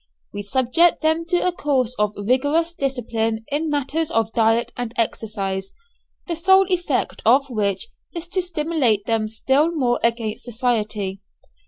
[0.33, 5.73] We subject them to a course of rigorous discipline in matters of diet and exercise,
[6.25, 11.21] the sole effect of which is to stimulate them still more against society.